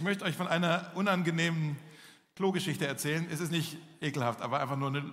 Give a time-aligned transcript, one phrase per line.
[0.00, 1.76] Ich möchte euch von einer unangenehmen
[2.34, 3.28] Klogeschichte erzählen.
[3.30, 5.04] Es ist nicht ekelhaft, aber einfach nur eine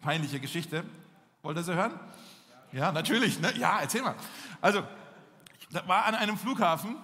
[0.00, 0.84] peinliche Geschichte.
[1.42, 1.98] Wollt ihr sie hören?
[2.70, 3.40] Ja, natürlich.
[3.40, 3.52] Ne?
[3.56, 4.14] Ja, erzähl mal.
[4.60, 4.84] Also,
[5.58, 6.94] ich war an einem Flughafen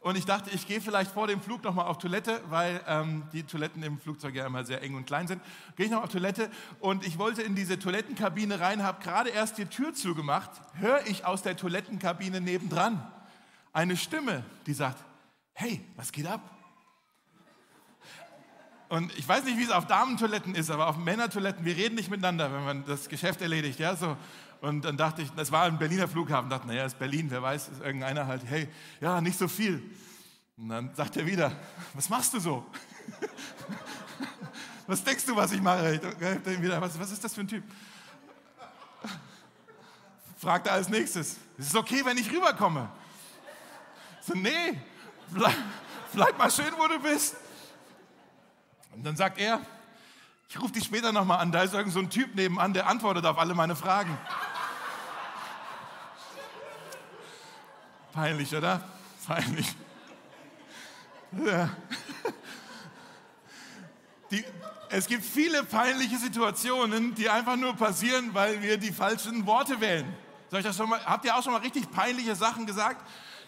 [0.00, 3.44] und ich dachte, ich gehe vielleicht vor dem Flug nochmal auf Toilette, weil ähm, die
[3.44, 5.40] Toiletten im Flugzeug ja immer sehr eng und klein sind.
[5.76, 6.50] Gehe ich noch auf Toilette
[6.80, 11.24] und ich wollte in diese Toilettenkabine rein, habe gerade erst die Tür zugemacht, höre ich
[11.24, 13.02] aus der Toilettenkabine nebendran
[13.72, 15.02] eine Stimme, die sagt,
[15.54, 16.52] hey, was geht ab?
[18.88, 22.08] Und ich weiß nicht, wie es auf Damentoiletten ist, aber auf Männertoiletten, wir reden nicht
[22.08, 23.80] miteinander, wenn man das Geschäft erledigt.
[23.80, 24.16] Ja, so.
[24.60, 27.68] Und dann dachte ich, das war ein Berliner Flughafen, dachte, naja, ist Berlin, wer weiß,
[27.68, 28.68] ist irgendeiner halt, hey,
[29.00, 29.82] ja, nicht so viel.
[30.56, 31.52] Und dann sagt er wieder,
[31.94, 32.64] was machst du so?
[34.86, 35.94] was denkst du, was ich mache?
[35.94, 37.64] Ich wieder, was, was ist das für ein Typ?
[40.38, 42.88] Fragt er als nächstes, ist es okay, wenn ich rüberkomme?
[44.20, 44.80] So, nee,
[45.30, 45.56] bleib,
[46.12, 47.36] bleib mal schön, wo du bist.
[48.96, 49.60] Und dann sagt er,
[50.48, 53.26] ich rufe dich später nochmal an, da ist irgend so ein Typ nebenan, der antwortet
[53.26, 54.16] auf alle meine Fragen.
[58.12, 58.82] Peinlich, oder?
[59.26, 59.74] Peinlich.
[61.44, 61.68] Ja.
[64.30, 64.42] Die,
[64.88, 70.10] es gibt viele peinliche Situationen, die einfach nur passieren, weil wir die falschen Worte wählen.
[70.50, 73.06] Mal, habt ihr auch schon mal richtig peinliche Sachen gesagt?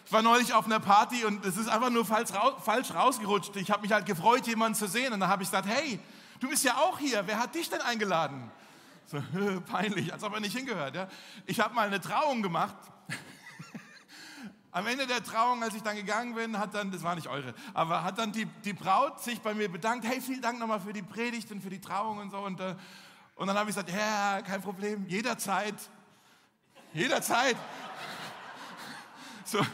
[0.09, 2.31] Ich war neulich auf einer Party und es ist einfach nur falsch,
[2.65, 3.55] falsch rausgerutscht.
[3.57, 5.13] Ich habe mich halt gefreut, jemanden zu sehen.
[5.13, 5.99] Und dann habe ich gesagt, hey,
[6.39, 7.27] du bist ja auch hier.
[7.27, 8.49] Wer hat dich denn eingeladen?
[9.05, 9.21] So,
[9.71, 10.95] peinlich, als ob er nicht hingehört.
[10.95, 11.07] Ja?
[11.45, 12.75] Ich habe mal eine Trauung gemacht.
[14.71, 17.53] Am Ende der Trauung, als ich dann gegangen bin, hat dann, das war nicht eure,
[17.75, 20.07] aber hat dann die, die Braut sich bei mir bedankt.
[20.07, 22.39] Hey, vielen Dank nochmal für die Predigt und für die Trauung und so.
[22.39, 22.75] Und, äh,
[23.35, 25.75] und dann habe ich gesagt, ja, kein Problem, jederzeit.
[26.95, 27.57] Jederzeit.
[29.51, 29.65] So,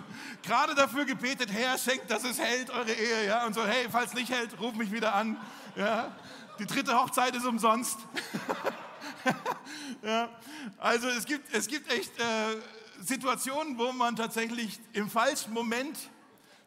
[0.41, 3.27] gerade dafür gebetet, Herr, schenkt, dass es hält, eure Ehe.
[3.27, 3.45] Ja?
[3.45, 5.35] Und so, hey, falls nicht hält, ruf mich wieder an.
[5.75, 6.15] Ja?
[6.59, 7.99] Die dritte Hochzeit ist umsonst.
[10.01, 10.29] ja?
[10.77, 12.23] Also es gibt, es gibt echt äh,
[13.01, 15.97] Situationen, wo man tatsächlich im falschen Moment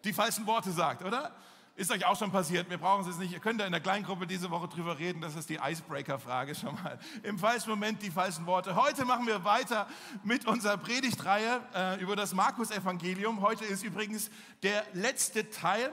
[0.04, 1.34] die falschen Worte sagt, oder?
[1.78, 3.80] Ist euch auch schon passiert, wir brauchen es jetzt nicht, ihr könnt ja in der
[3.80, 6.98] Kleingruppe diese Woche drüber reden, das ist die Icebreaker-Frage schon mal.
[7.22, 8.74] Im falschen Moment die falschen Worte.
[8.74, 9.86] Heute machen wir weiter
[10.24, 13.42] mit unserer Predigtreihe äh, über das Markus-Evangelium.
[13.42, 14.28] Heute ist übrigens
[14.64, 15.92] der letzte Teil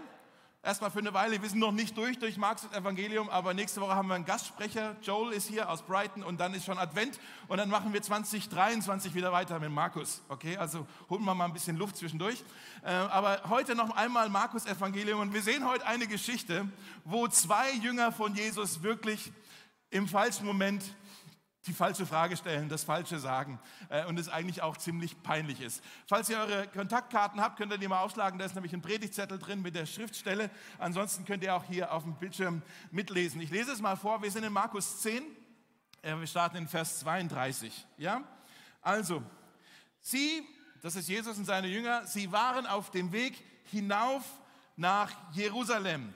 [0.65, 1.41] erstmal für eine Weile.
[1.41, 4.95] Wir sind noch nicht durch durch Marx Evangelium, aber nächste Woche haben wir einen Gastsprecher.
[5.03, 9.13] Joel ist hier aus Brighton und dann ist schon Advent und dann machen wir 2023
[9.13, 10.23] wieder weiter mit Markus.
[10.27, 12.43] Okay, also holen wir mal ein bisschen Luft zwischendurch.
[12.83, 16.67] Äh, aber heute noch einmal Markus Evangelium und wir sehen heute eine Geschichte,
[17.03, 19.31] wo zwei Jünger von Jesus wirklich
[19.91, 20.83] im falschen Moment
[21.67, 23.59] die falsche Frage stellen, das Falsche sagen
[23.89, 25.83] äh, und es eigentlich auch ziemlich peinlich ist.
[26.07, 28.37] Falls ihr eure Kontaktkarten habt, könnt ihr die mal aufschlagen.
[28.37, 30.49] Da ist nämlich ein Predigtzettel drin mit der Schriftstelle.
[30.77, 32.61] Ansonsten könnt ihr auch hier auf dem Bildschirm
[32.91, 33.41] mitlesen.
[33.41, 34.21] Ich lese es mal vor.
[34.21, 35.23] Wir sind in Markus 10.
[36.01, 37.85] Äh, wir starten in Vers 32.
[37.97, 38.23] Ja?
[38.81, 39.23] Also,
[40.01, 40.47] sie,
[40.81, 44.23] das ist Jesus und seine Jünger, sie waren auf dem Weg hinauf
[44.75, 46.13] nach Jerusalem.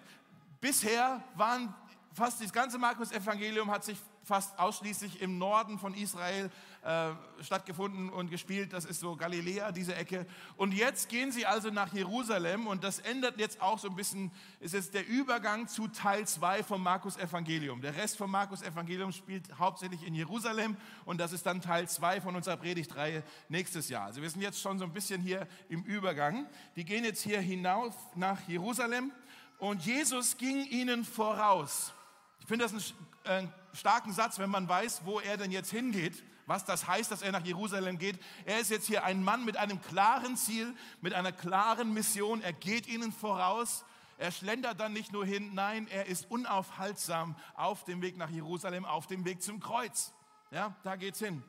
[0.61, 1.73] Bisher waren
[2.13, 3.97] fast das ganze Markus-Evangelium hat sich
[4.29, 6.51] fast ausschließlich im Norden von Israel
[6.84, 7.09] äh,
[7.41, 8.73] stattgefunden und gespielt.
[8.73, 10.28] Das ist so Galiläa, diese Ecke.
[10.56, 14.31] Und jetzt gehen sie also nach Jerusalem und das ändert jetzt auch so ein bisschen,
[14.59, 17.81] ist jetzt der Übergang zu Teil 2 vom Markus Evangelium.
[17.81, 22.22] Der Rest vom Markus Evangelium spielt hauptsächlich in Jerusalem und das ist dann Teil 2
[22.22, 24.06] von unserer Predigtreihe nächstes Jahr.
[24.06, 26.46] Also wir sind jetzt schon so ein bisschen hier im Übergang.
[26.75, 29.11] Die gehen jetzt hier hinauf nach Jerusalem
[29.57, 31.94] und Jesus ging ihnen voraus.
[32.41, 32.84] Ich finde das ein,
[33.25, 37.22] ein starken Satz, wenn man weiß, wo er denn jetzt hingeht, was das heißt, dass
[37.22, 38.19] er nach Jerusalem geht.
[38.46, 42.41] Er ist jetzt hier ein Mann mit einem klaren Ziel, mit einer klaren Mission.
[42.41, 43.85] Er geht ihnen voraus.
[44.18, 48.84] Er schlendert dann nicht nur hin, nein, er ist unaufhaltsam auf dem Weg nach Jerusalem,
[48.84, 50.12] auf dem Weg zum Kreuz.
[50.52, 51.41] Ja, da geht's hin.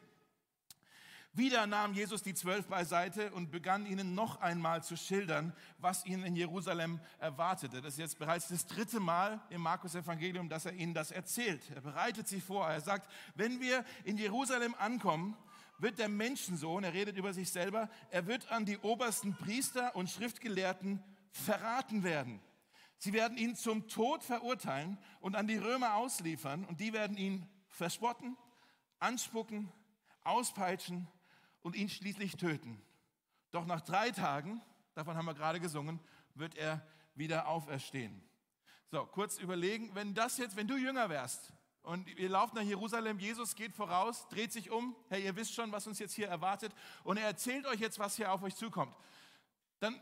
[1.32, 6.24] Wieder nahm Jesus die Zwölf beiseite und begann ihnen noch einmal zu schildern, was ihnen
[6.24, 7.80] in Jerusalem erwartete.
[7.80, 11.62] Das ist jetzt bereits das dritte Mal im Markus Evangelium, dass er ihnen das erzählt.
[11.72, 12.68] Er bereitet sie vor.
[12.68, 15.36] Er sagt, wenn wir in Jerusalem ankommen,
[15.78, 20.10] wird der Menschensohn, er redet über sich selber, er wird an die obersten Priester und
[20.10, 21.00] Schriftgelehrten
[21.30, 22.40] verraten werden.
[22.98, 27.48] Sie werden ihn zum Tod verurteilen und an die Römer ausliefern und die werden ihn
[27.68, 28.36] verspotten,
[28.98, 29.72] anspucken,
[30.24, 31.06] auspeitschen
[31.62, 32.80] und ihn schließlich töten.
[33.50, 34.60] Doch nach drei Tagen,
[34.94, 36.00] davon haben wir gerade gesungen,
[36.34, 38.22] wird er wieder auferstehen.
[38.90, 41.52] So, kurz überlegen, wenn das jetzt, wenn du jünger wärst
[41.82, 45.70] und ihr lauft nach Jerusalem, Jesus geht voraus, dreht sich um, hey, ihr wisst schon,
[45.72, 46.72] was uns jetzt hier erwartet
[47.04, 48.94] und er erzählt euch jetzt, was hier auf euch zukommt,
[49.78, 50.00] dann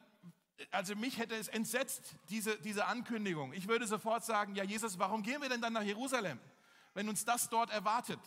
[0.71, 3.53] also mich hätte es entsetzt, diese, diese Ankündigung.
[3.53, 6.41] Ich würde sofort sagen, ja Jesus, warum gehen wir denn dann nach Jerusalem,
[6.95, 8.21] wenn uns das dort erwartet?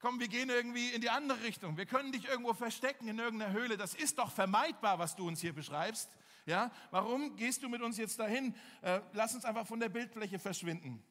[0.00, 1.76] Komm, wir gehen irgendwie in die andere Richtung.
[1.76, 3.76] Wir können dich irgendwo verstecken in irgendeiner Höhle.
[3.76, 6.08] Das ist doch vermeidbar, was du uns hier beschreibst.
[6.46, 8.54] Ja, warum gehst du mit uns jetzt dahin?
[8.80, 11.02] Äh, lass uns einfach von der Bildfläche verschwinden.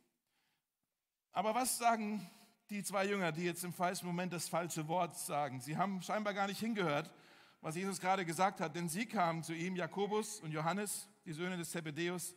[1.31, 2.28] Aber was sagen
[2.69, 5.60] die zwei Jünger, die jetzt im falschen Moment das falsche Wort sagen?
[5.60, 7.13] Sie haben scheinbar gar nicht hingehört,
[7.62, 11.57] was Jesus gerade gesagt hat, denn sie kamen zu ihm, Jakobus und Johannes, die Söhne
[11.57, 12.36] des Zebedeus,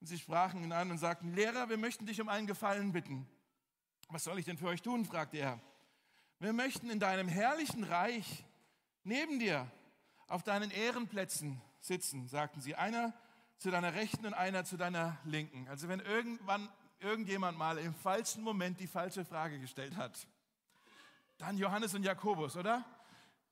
[0.00, 3.26] und sie sprachen ihn an und sagten, Lehrer, wir möchten dich um einen Gefallen bitten.
[4.08, 5.04] Was soll ich denn für euch tun?
[5.04, 5.60] fragte er.
[6.42, 8.44] Wir möchten in deinem herrlichen Reich
[9.04, 9.70] neben dir
[10.26, 12.74] auf deinen Ehrenplätzen sitzen, sagten sie.
[12.74, 13.14] Einer
[13.58, 15.68] zu deiner Rechten und einer zu deiner Linken.
[15.68, 16.68] Also wenn irgendwann
[16.98, 20.18] irgendjemand mal im falschen Moment die falsche Frage gestellt hat,
[21.38, 22.84] dann Johannes und Jakobus, oder?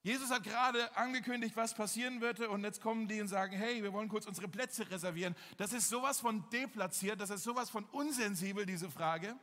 [0.03, 3.93] Jesus hat gerade angekündigt, was passieren würde und jetzt kommen die und sagen, hey, wir
[3.93, 5.37] wollen kurz unsere Plätze reservieren.
[5.59, 9.37] Das ist sowas von deplatziert, das ist sowas von unsensibel, diese Frage.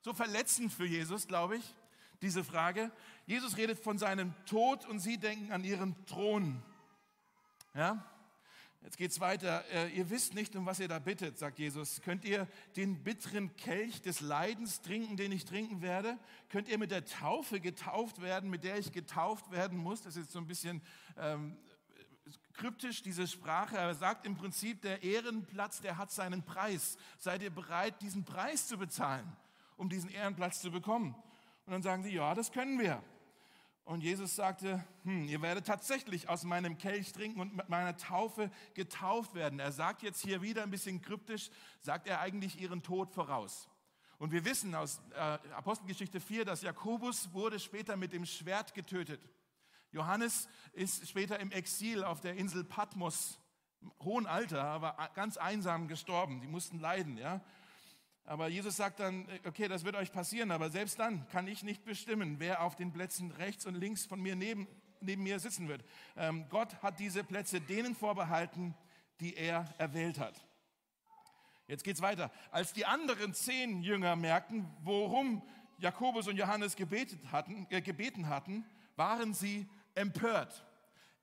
[0.00, 1.74] So verletzend für Jesus, glaube ich,
[2.22, 2.90] diese Frage.
[3.26, 6.62] Jesus redet von seinem Tod und sie denken an ihren Thron.
[7.74, 8.04] Ja?
[8.82, 9.62] Jetzt geht's weiter.
[9.72, 12.00] Äh, ihr wisst nicht, um was ihr da bittet, sagt Jesus.
[12.00, 16.18] Könnt ihr den bitteren Kelch des Leidens trinken, den ich trinken werde?
[16.48, 20.02] Könnt ihr mit der Taufe getauft werden, mit der ich getauft werden muss?
[20.02, 20.80] Das ist so ein bisschen
[21.18, 21.58] ähm,
[22.54, 23.76] kryptisch, diese Sprache.
[23.76, 26.96] Er sagt im Prinzip, der Ehrenplatz, der hat seinen Preis.
[27.18, 29.30] Seid ihr bereit, diesen Preis zu bezahlen,
[29.76, 31.14] um diesen Ehrenplatz zu bekommen?
[31.70, 33.00] Und dann sagen sie, ja, das können wir.
[33.84, 38.50] Und Jesus sagte, hm, ihr werdet tatsächlich aus meinem Kelch trinken und mit meiner Taufe
[38.74, 39.60] getauft werden.
[39.60, 41.48] Er sagt jetzt hier wieder ein bisschen kryptisch,
[41.80, 43.68] sagt er eigentlich ihren Tod voraus.
[44.18, 45.20] Und wir wissen aus äh,
[45.52, 49.20] Apostelgeschichte 4, dass Jakobus wurde später mit dem Schwert getötet.
[49.92, 53.38] Johannes ist später im Exil auf der Insel Patmos,
[54.02, 56.40] hohen Alter, aber ganz einsam gestorben.
[56.40, 57.40] Die mussten leiden, ja.
[58.24, 61.84] Aber Jesus sagt dann, okay, das wird euch passieren, aber selbst dann kann ich nicht
[61.84, 64.68] bestimmen, wer auf den Plätzen rechts und links von mir neben,
[65.00, 65.84] neben mir sitzen wird.
[66.16, 68.74] Ähm, Gott hat diese Plätze denen vorbehalten,
[69.20, 70.46] die er erwählt hat.
[71.66, 72.30] Jetzt geht's weiter.
[72.50, 75.42] Als die anderen zehn Jünger merkten, worum
[75.78, 78.64] Jakobus und Johannes gebetet hatten, äh, gebeten hatten,
[78.96, 80.64] waren sie empört.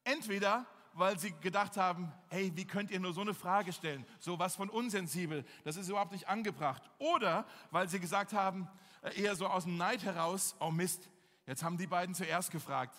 [0.03, 0.65] Entweder
[0.97, 4.05] weil sie gedacht haben, hey, wie könnt ihr nur so eine Frage stellen?
[4.19, 6.81] So was von unsensibel, das ist überhaupt nicht angebracht.
[6.97, 8.67] Oder weil sie gesagt haben,
[9.03, 11.09] äh, eher so aus dem Neid heraus, oh Mist,
[11.45, 12.95] jetzt haben die beiden zuerst gefragt.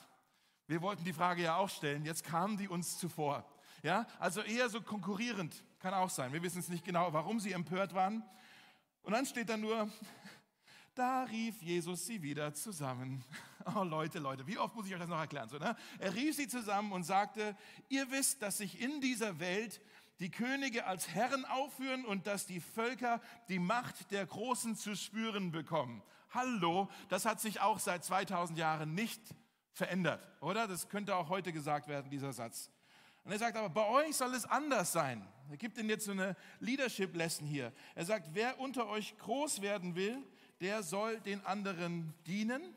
[0.68, 3.44] Wir wollten die Frage ja auch stellen, jetzt kamen die uns zuvor.
[3.82, 6.32] Ja, also eher so konkurrierend, kann auch sein.
[6.32, 8.22] Wir wissen es nicht genau, warum sie empört waren.
[9.02, 9.90] Und dann steht da nur,
[10.94, 13.24] da rief Jesus sie wieder zusammen.
[13.74, 15.48] Oh Leute, Leute, wie oft muss ich euch das noch erklären?
[15.48, 15.76] So, ne?
[15.98, 17.56] Er rief sie zusammen und sagte,
[17.88, 19.80] ihr wisst, dass sich in dieser Welt
[20.20, 25.52] die Könige als Herren aufführen und dass die Völker die Macht der Großen zu spüren
[25.52, 26.02] bekommen.
[26.30, 29.22] Hallo, das hat sich auch seit 2000 Jahren nicht
[29.72, 30.66] verändert, oder?
[30.66, 32.70] Das könnte auch heute gesagt werden, dieser Satz.
[33.24, 35.26] Und er sagt aber, bei euch soll es anders sein.
[35.50, 37.72] Er gibt ihnen jetzt so eine Leadership-Lesson hier.
[37.94, 40.18] Er sagt, wer unter euch groß werden will,
[40.60, 42.74] der soll den anderen dienen.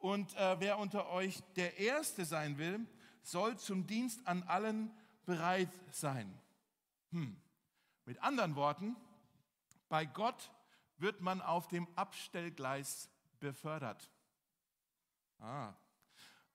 [0.00, 2.86] Und äh, wer unter euch der Erste sein will,
[3.22, 4.90] soll zum Dienst an allen
[5.26, 6.32] bereit sein.
[7.10, 7.36] Hm.
[8.06, 8.96] Mit anderen Worten,
[9.90, 10.50] bei Gott
[10.96, 14.10] wird man auf dem Abstellgleis befördert.
[15.38, 15.74] Ah.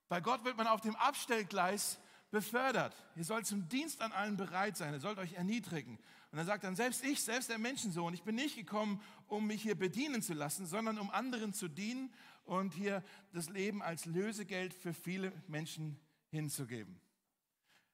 [0.07, 1.99] Bei Gott wird man auf dem Abstellgleis
[2.31, 2.95] befördert.
[3.15, 4.93] Ihr sollt zum Dienst an allen bereit sein.
[4.93, 5.99] Ihr sollt euch erniedrigen.
[6.31, 9.61] Und er sagt dann, selbst ich, selbst der Menschensohn, ich bin nicht gekommen, um mich
[9.61, 12.11] hier bedienen zu lassen, sondern um anderen zu dienen
[12.45, 15.99] und hier das Leben als Lösegeld für viele Menschen
[16.29, 16.99] hinzugeben.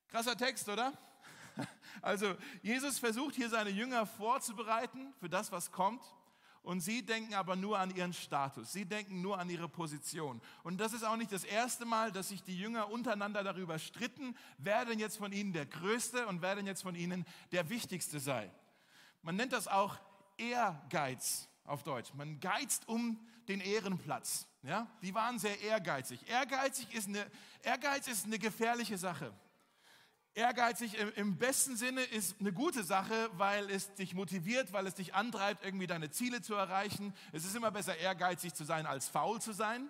[0.08, 0.94] Krasser Text, oder?
[2.02, 6.02] Also Jesus versucht hier seine Jünger vorzubereiten für das, was kommt.
[6.64, 8.72] Und sie denken aber nur an ihren Status.
[8.72, 10.42] Sie denken nur an ihre Position.
[10.64, 14.36] Und das ist auch nicht das erste Mal, dass sich die Jünger untereinander darüber stritten,
[14.58, 18.20] wer denn jetzt von ihnen der Größte und wer denn jetzt von ihnen der Wichtigste
[18.20, 18.52] sei.
[19.24, 19.98] Man nennt das auch
[20.38, 22.14] Ehrgeiz auf Deutsch.
[22.14, 23.20] Man geizt um
[23.52, 24.48] den Ehrenplatz.
[24.64, 24.88] Ja?
[25.02, 26.28] Die waren sehr ehrgeizig.
[26.30, 27.30] Ehrgeizig ist eine,
[27.64, 29.34] Ehrgeiz ist eine gefährliche Sache.
[30.34, 35.14] Ehrgeizig im besten Sinne ist eine gute Sache, weil es dich motiviert, weil es dich
[35.14, 37.14] antreibt, irgendwie deine Ziele zu erreichen.
[37.34, 39.90] Es ist immer besser, ehrgeizig zu sein, als faul zu sein.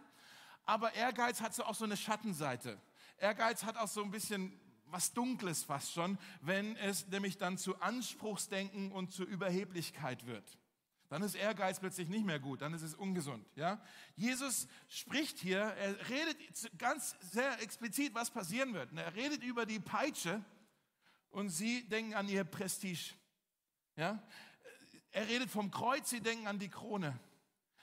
[0.65, 2.79] Aber Ehrgeiz hat so auch so eine Schattenseite.
[3.19, 7.79] Ehrgeiz hat auch so ein bisschen was Dunkles fast schon, wenn es nämlich dann zu
[7.79, 10.57] Anspruchsdenken und zu Überheblichkeit wird
[11.11, 13.45] dann ist Ehrgeiz plötzlich nicht mehr gut, dann ist es ungesund.
[13.57, 13.83] Ja?
[14.15, 16.37] Jesus spricht hier, er redet
[16.77, 18.93] ganz sehr explizit, was passieren wird.
[18.93, 20.41] Er redet über die Peitsche
[21.29, 23.13] und sie denken an ihr Prestige.
[23.97, 24.23] Ja?
[25.11, 27.19] Er redet vom Kreuz, sie denken an die Krone.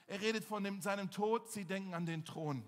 [0.06, 2.64] Er redet von dem, seinem Tod, sie denken an den Thron.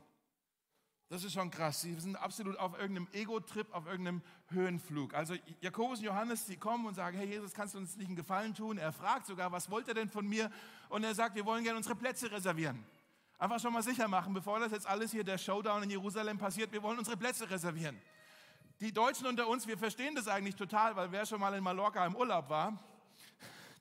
[1.10, 1.80] Das ist schon krass.
[1.80, 5.12] Sie sind absolut auf irgendeinem Ego-Trip, auf irgendeinem Höhenflug.
[5.12, 8.14] Also Jakobus und Johannes, die kommen und sagen, hey Jesus, kannst du uns nicht einen
[8.14, 8.78] Gefallen tun?
[8.78, 10.52] Er fragt sogar, was wollt ihr denn von mir?
[10.88, 12.86] Und er sagt, wir wollen gerne unsere Plätze reservieren.
[13.40, 16.70] Einfach schon mal sicher machen, bevor das jetzt alles hier, der Showdown in Jerusalem passiert,
[16.70, 18.00] wir wollen unsere Plätze reservieren.
[18.78, 22.06] Die Deutschen unter uns, wir verstehen das eigentlich total, weil wer schon mal in Mallorca
[22.06, 22.78] im Urlaub war,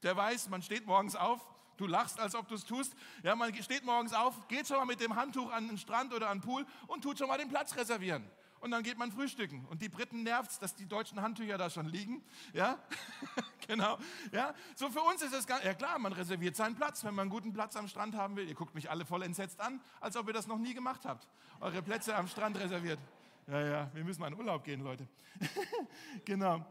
[0.01, 1.45] der weiß, man steht morgens auf,
[1.79, 2.93] Du lachst, als ob du es tust.
[3.23, 6.29] Ja, man steht morgens auf, geht schon mal mit dem Handtuch an den Strand oder
[6.29, 8.29] an den Pool und tut schon mal den Platz reservieren.
[8.59, 9.65] Und dann geht man frühstücken.
[9.69, 12.21] Und die Briten nervt es, dass die deutschen Handtücher da schon liegen.
[12.51, 12.77] Ja,
[13.67, 13.97] genau.
[14.33, 17.23] Ja, so für uns ist es ganz, ja klar, man reserviert seinen Platz, wenn man
[17.23, 18.49] einen guten Platz am Strand haben will.
[18.49, 21.29] Ihr guckt mich alle voll entsetzt an, als ob ihr das noch nie gemacht habt.
[21.61, 22.99] Eure Plätze am Strand reserviert.
[23.47, 25.07] Ja, ja, wir müssen mal in Urlaub gehen, Leute.
[26.25, 26.65] genau.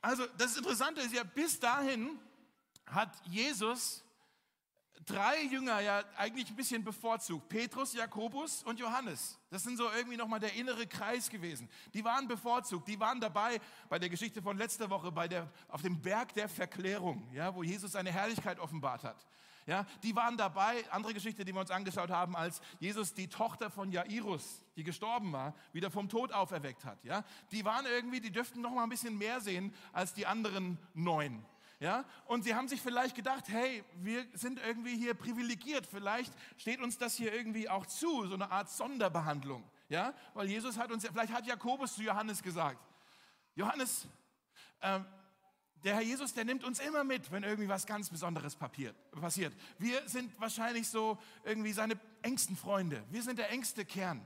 [0.00, 2.16] Also, das Interessante ist ja, bis dahin
[2.86, 4.04] hat Jesus
[5.06, 7.48] drei Jünger ja eigentlich ein bisschen bevorzugt.
[7.48, 9.38] Petrus, Jakobus und Johannes.
[9.50, 11.68] Das sind so irgendwie nochmal der innere Kreis gewesen.
[11.92, 12.88] Die waren bevorzugt.
[12.88, 16.48] Die waren dabei bei der Geschichte von letzter Woche, bei der, auf dem Berg der
[16.48, 19.26] Verklärung, ja, wo Jesus seine Herrlichkeit offenbart hat.
[19.66, 23.70] Ja, die waren dabei, andere Geschichte, die wir uns angeschaut haben, als Jesus die Tochter
[23.70, 27.02] von Jairus, die gestorben war, wieder vom Tod auferweckt hat.
[27.02, 30.78] Ja, die waren irgendwie, die dürften noch mal ein bisschen mehr sehen als die anderen
[30.92, 31.46] neun.
[31.80, 32.04] Ja?
[32.26, 36.98] Und sie haben sich vielleicht gedacht, hey, wir sind irgendwie hier privilegiert, vielleicht steht uns
[36.98, 39.64] das hier irgendwie auch zu, so eine Art Sonderbehandlung.
[39.88, 40.14] Ja?
[40.34, 42.78] Weil Jesus hat uns, vielleicht hat Jakobus zu Johannes gesagt,
[43.54, 44.06] Johannes,
[44.80, 45.00] äh,
[45.84, 48.96] der Herr Jesus, der nimmt uns immer mit, wenn irgendwie was ganz Besonderes passiert.
[49.78, 53.04] Wir sind wahrscheinlich so irgendwie seine engsten Freunde.
[53.10, 54.24] Wir sind der engste Kern.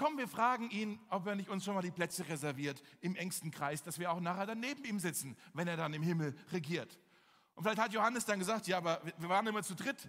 [0.00, 3.50] Komm, wir fragen ihn, ob er nicht uns schon mal die Plätze reserviert im engsten
[3.50, 6.98] Kreis, dass wir auch nachher dann neben ihm sitzen, wenn er dann im Himmel regiert.
[7.54, 10.08] Und vielleicht hat Johannes dann gesagt, ja, aber wir waren immer zu dritt.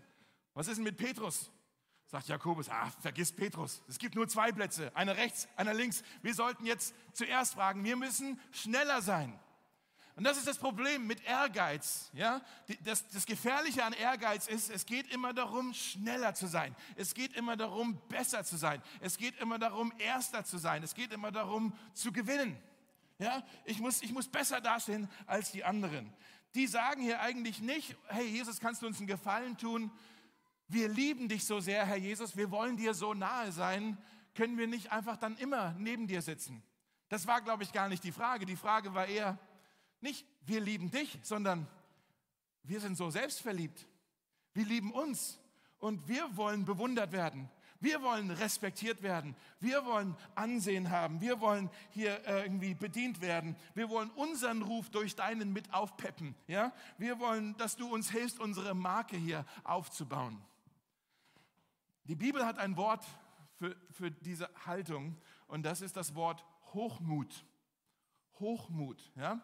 [0.54, 1.52] Was ist denn mit Petrus?
[2.06, 3.84] Sagt Jakobus, ah, vergiss Petrus.
[3.90, 6.04] Es gibt nur zwei Plätze, einer rechts, einer links.
[6.22, 9.38] Wir sollten jetzt zuerst fragen, wir müssen schneller sein.
[10.16, 12.10] Und das ist das Problem mit Ehrgeiz.
[12.14, 12.42] Ja?
[12.84, 16.76] Das, das Gefährliche an Ehrgeiz ist, es geht immer darum, schneller zu sein.
[16.96, 18.82] Es geht immer darum, besser zu sein.
[19.00, 20.84] Es geht immer darum, erster zu sein.
[20.84, 22.58] Es geht immer darum, zu gewinnen.
[23.20, 23.44] Ja?
[23.66, 26.14] Ich, muss, ich muss besser dastehen als die anderen.
[26.56, 29.92] Die sagen hier eigentlich nicht, hey Jesus, kannst du uns einen Gefallen tun?
[30.68, 33.98] Wir lieben dich so sehr, Herr Jesus, wir wollen dir so nahe sein.
[34.36, 36.62] Können wir nicht einfach dann immer neben dir sitzen?
[37.10, 38.46] Das war, glaube ich, gar nicht die Frage.
[38.46, 39.38] Die Frage war eher,
[40.02, 41.68] nicht, wir lieben dich, sondern
[42.64, 43.88] wir sind so selbstverliebt.
[44.54, 45.40] Wir lieben uns
[45.80, 47.50] und wir wollen bewundert werden.
[47.82, 49.36] Wir wollen respektiert werden.
[49.60, 51.20] Wir wollen Ansehen haben.
[51.20, 53.56] Wir wollen hier irgendwie bedient werden.
[53.74, 56.36] Wir wollen unseren Ruf durch deinen mit aufpeppen.
[56.48, 56.74] Ja?
[57.00, 60.40] Wir wollen, dass du uns hilfst, unsere Marke hier aufzubauen.
[62.04, 63.04] Die Bibel hat ein Wort
[63.56, 65.18] für, für diese Haltung
[65.48, 67.46] und das ist das Wort Hochmut.
[68.40, 69.12] Hochmut.
[69.16, 69.42] Ja?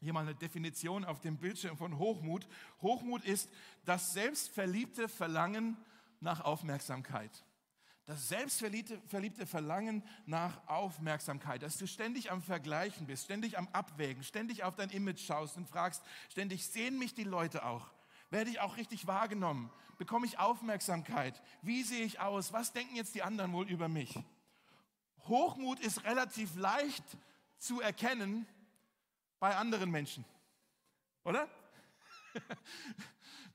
[0.00, 2.46] Hier mal eine Definition auf dem Bildschirm von Hochmut.
[2.82, 3.50] Hochmut ist
[3.84, 5.76] das selbstverliebte Verlangen
[6.20, 7.44] nach Aufmerksamkeit.
[8.06, 14.64] Das selbstverliebte Verlangen nach Aufmerksamkeit, dass du ständig am Vergleichen bist, ständig am Abwägen, ständig
[14.64, 17.90] auf dein Image schaust und fragst, ständig sehen mich die Leute auch?
[18.30, 19.70] Werde ich auch richtig wahrgenommen?
[19.98, 21.42] Bekomme ich Aufmerksamkeit?
[21.60, 22.52] Wie sehe ich aus?
[22.52, 24.18] Was denken jetzt die anderen wohl über mich?
[25.24, 27.04] Hochmut ist relativ leicht
[27.58, 28.46] zu erkennen,
[29.38, 30.24] bei anderen Menschen.
[31.24, 31.48] Oder?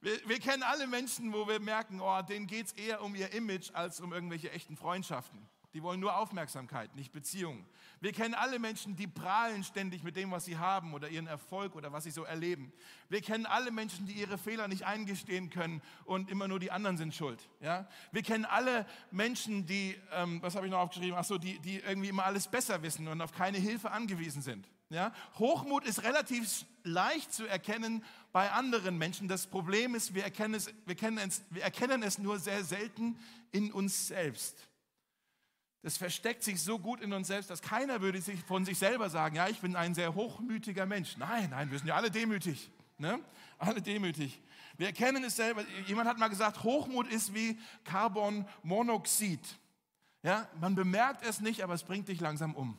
[0.02, 3.32] Wir, wir, kennen alle Menschen, wo wir merken, oh, denen geht es eher um ihr
[3.32, 5.48] Image als um irgendwelche echten Freundschaften.
[5.74, 7.66] Die wollen nur Aufmerksamkeit, nicht Beziehungen.
[8.00, 11.76] Wir kennen alle Menschen, die prahlen ständig mit dem, was sie haben oder ihren Erfolg
[11.76, 12.72] oder was sie so erleben.
[13.10, 16.98] Wir kennen alle Menschen, die ihre Fehler nicht eingestehen können und immer nur die anderen
[16.98, 17.50] sind schuld.
[17.60, 17.88] Ja?
[18.12, 21.80] Wir kennen alle Menschen, die, ähm, was habe ich noch aufgeschrieben, ach so, die, die
[21.80, 24.70] irgendwie immer alles besser wissen und auf keine Hilfe angewiesen sind.
[24.90, 25.12] Ja?
[25.40, 29.28] Hochmut ist relativ leicht zu erkennen bei anderen Menschen.
[29.28, 33.18] Das Problem ist, wir erkennen, es, wir, es, wir erkennen es nur sehr selten
[33.52, 34.68] in uns selbst.
[35.84, 39.10] Das versteckt sich so gut in uns selbst, dass keiner würde sich von sich selber
[39.10, 41.18] sagen, ja, ich bin ein sehr hochmütiger Mensch.
[41.18, 42.72] Nein, nein, wir sind ja alle demütig.
[42.98, 43.20] Ne?
[43.58, 44.42] Alle demütig.
[44.78, 45.66] Wir erkennen es selber.
[45.86, 49.42] Jemand hat mal gesagt, Hochmut ist wie Carbonmonoxid.
[50.24, 52.78] Ja, man bemerkt es nicht, aber es bringt dich langsam um.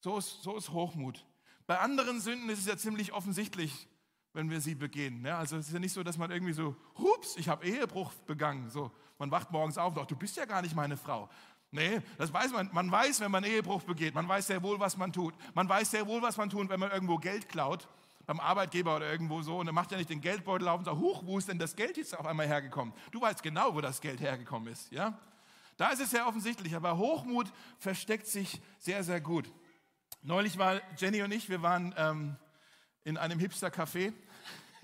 [0.00, 1.24] So ist, so ist Hochmut.
[1.66, 3.88] Bei anderen Sünden ist es ja ziemlich offensichtlich,
[4.34, 5.24] wenn wir sie begehen.
[5.24, 8.12] Ja, also es ist ja nicht so, dass man irgendwie so, hups, ich habe Ehebruch
[8.26, 8.68] begangen.
[8.68, 11.30] So, man wacht morgens auf und sagt, du bist ja gar nicht meine Frau.
[11.74, 12.70] Nee, das weiß man.
[12.72, 14.14] Man weiß, wenn man Ehebruch begeht.
[14.14, 15.34] Man weiß sehr wohl, was man tut.
[15.54, 17.88] Man weiß sehr wohl, was man tut, wenn man irgendwo Geld klaut,
[18.26, 19.58] beim Arbeitgeber oder irgendwo so.
[19.58, 21.74] Und dann macht er nicht den Geldbeutel auf und sagt, huch, wo ist denn das
[21.74, 22.94] Geld jetzt auf einmal hergekommen?
[23.10, 24.92] Du weißt genau, wo das Geld hergekommen ist.
[24.92, 25.18] Ja?
[25.76, 26.76] Da ist es sehr offensichtlich.
[26.76, 29.50] Aber Hochmut versteckt sich sehr, sehr gut.
[30.22, 32.36] Neulich war Jenny und ich, wir waren ähm,
[33.02, 34.12] in einem Hipster-Café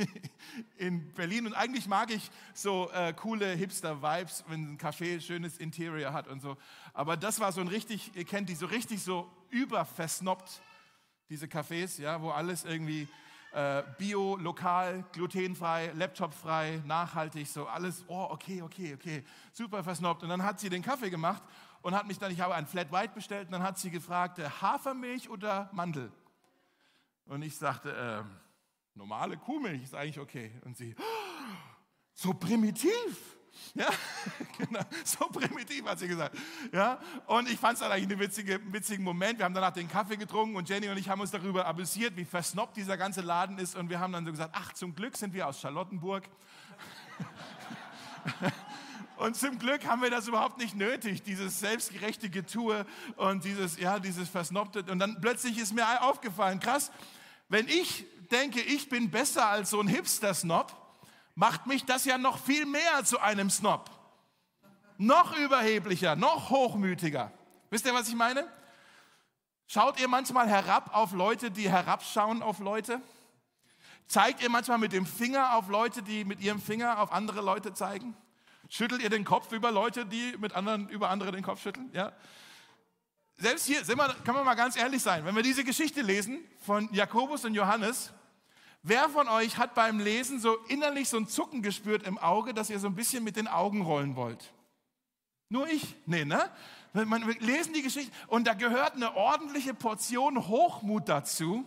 [0.76, 1.47] in Berlin.
[1.47, 6.40] Und eigentlich mag ich so äh, coole Hipster-Vibes, wenn ein Café schönes Interior hat und
[6.40, 6.57] so.
[6.92, 10.62] Aber das war so ein richtig, ihr kennt die, so richtig so überversnoppt,
[11.28, 13.09] diese Cafés, ja, wo alles irgendwie
[13.52, 20.23] äh, bio, lokal, glutenfrei, laptopfrei, nachhaltig, so alles, oh, okay, okay, okay, super versnoppt.
[20.23, 21.42] Und dann hat sie den Kaffee gemacht
[21.83, 24.38] und hat mich dann, ich habe ein Flat White bestellt, und dann hat sie gefragt,
[24.38, 26.12] äh, Hafermilch oder Mandel?
[27.26, 28.50] Und ich sagte, äh,
[28.95, 30.53] normale Kuhmilch ist eigentlich okay.
[30.65, 30.95] Und sie,
[32.15, 33.37] so primitiv.
[33.75, 33.89] Ja,
[34.59, 36.37] genau, so primitiv hat sie gesagt.
[36.73, 39.39] Ja, und ich fand es eigentlich einen witzige, witzigen Moment.
[39.39, 42.25] Wir haben danach den Kaffee getrunken und Jenny und ich haben uns darüber amüsiert, wie
[42.25, 43.77] versnoppt dieser ganze Laden ist.
[43.77, 46.29] Und wir haben dann so gesagt, ach, zum Glück sind wir aus Charlottenburg.
[49.21, 53.99] Und zum Glück haben wir das überhaupt nicht nötig, dieses selbstgerechte Getue und dieses, ja,
[53.99, 54.83] dieses Versnobte.
[54.91, 56.91] Und dann plötzlich ist mir aufgefallen, krass,
[57.51, 60.75] wenn ich denke, ich bin besser als so ein Hipster-Snob,
[61.35, 63.91] macht mich das ja noch viel mehr zu einem Snob.
[64.99, 67.33] Noch überheblicher, noch hochmütiger.
[67.71, 68.47] Wisst ihr, was ich meine?
[69.67, 73.01] Schaut ihr manchmal herab auf Leute, die herabschauen auf Leute?
[74.09, 77.73] Zeigt ihr manchmal mit dem Finger auf Leute, die mit ihrem Finger auf andere Leute
[77.73, 78.17] zeigen?
[78.69, 81.89] Schüttelt ihr den Kopf über Leute, die mit anderen, über andere den Kopf schütteln?
[81.93, 82.13] Ja?
[83.37, 86.41] Selbst hier, sind wir, kann man mal ganz ehrlich sein, wenn wir diese Geschichte lesen
[86.67, 88.13] von Jakobus und Johannes,
[88.83, 92.71] Wer von euch hat beim Lesen so innerlich so ein Zucken gespürt im Auge, dass
[92.71, 94.53] ihr so ein bisschen mit den Augen rollen wollt?
[95.51, 95.97] Nur ich?
[96.07, 96.51] Nee, ne?
[96.93, 97.05] Wir
[97.41, 101.65] lesen die Geschichte und da gehört eine ordentliche Portion Hochmut dazu,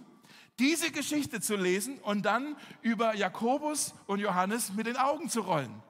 [0.60, 5.84] diese Geschichte zu lesen und dann über Jakobus und Johannes mit den Augen zu rollen.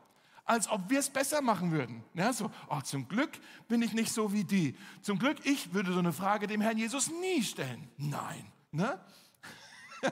[0.45, 2.03] Als ob wir es besser machen würden.
[2.13, 3.31] Ja, so, oh, zum Glück
[3.69, 4.75] bin ich nicht so wie die.
[5.01, 7.89] Zum Glück, ich würde so eine Frage dem Herrn Jesus nie stellen.
[7.97, 8.51] Nein.
[8.71, 8.99] Ne?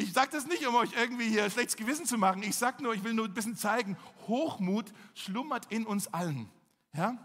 [0.00, 2.42] Ich sage das nicht, um euch irgendwie hier schlechtes Gewissen zu machen.
[2.42, 6.48] Ich sage nur, ich will nur ein bisschen zeigen, Hochmut schlummert in uns allen.
[6.94, 7.18] Ja?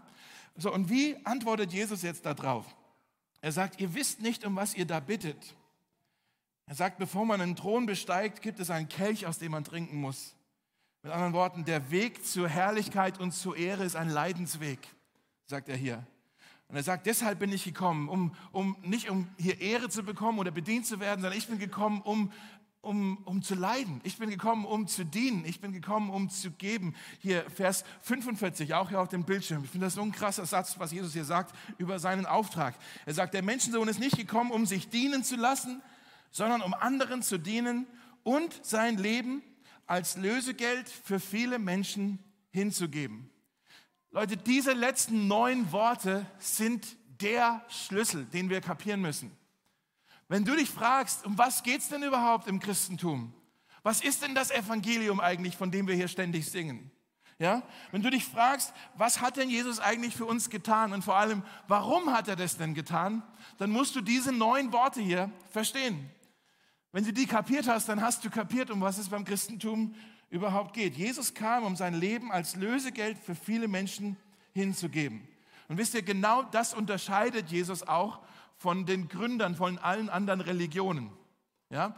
[0.56, 2.66] So, und wie antwortet Jesus jetzt darauf?
[3.40, 5.56] Er sagt, ihr wisst nicht, um was ihr da bittet.
[6.66, 9.98] Er sagt, bevor man einen Thron besteigt, gibt es einen Kelch, aus dem man trinken
[9.98, 10.34] muss.
[11.02, 14.80] Mit anderen Worten, der Weg zur Herrlichkeit und zur Ehre ist ein Leidensweg,
[15.46, 16.06] sagt er hier.
[16.68, 20.40] Und er sagt, deshalb bin ich gekommen, um, um nicht um hier Ehre zu bekommen
[20.40, 22.32] oder bedient zu werden, sondern ich bin gekommen, um
[22.86, 24.00] um, um zu leiden.
[24.04, 25.44] Ich bin gekommen, um zu dienen.
[25.44, 26.94] Ich bin gekommen, um zu geben.
[27.18, 29.64] Hier Vers 45, auch hier auf dem Bildschirm.
[29.64, 32.74] Ich finde das so ein krasser Satz, was Jesus hier sagt über seinen Auftrag.
[33.04, 35.82] Er sagt, der Menschensohn ist nicht gekommen, um sich dienen zu lassen,
[36.30, 37.86] sondern um anderen zu dienen
[38.22, 39.42] und sein Leben
[39.86, 42.18] als Lösegeld für viele Menschen
[42.50, 43.30] hinzugeben.
[44.10, 49.30] Leute, diese letzten neun Worte sind der Schlüssel, den wir kapieren müssen.
[50.28, 53.32] Wenn du dich fragst, um was geht es denn überhaupt im Christentum?
[53.82, 56.90] Was ist denn das Evangelium eigentlich, von dem wir hier ständig singen?
[57.38, 57.62] Ja?
[57.92, 61.42] Wenn du dich fragst, was hat denn Jesus eigentlich für uns getan und vor allem,
[61.68, 63.22] warum hat er das denn getan,
[63.58, 66.10] dann musst du diese neun Worte hier verstehen.
[66.92, 69.94] Wenn du die kapiert hast, dann hast du kapiert, um was es beim Christentum
[70.30, 70.96] überhaupt geht.
[70.96, 74.16] Jesus kam, um sein Leben als Lösegeld für viele Menschen
[74.52, 75.28] hinzugeben.
[75.68, 78.20] Und wisst ihr, genau das unterscheidet Jesus auch
[78.56, 81.10] von den Gründern von allen anderen Religionen.
[81.70, 81.94] Ja?